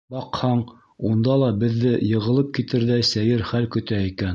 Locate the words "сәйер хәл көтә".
3.15-4.07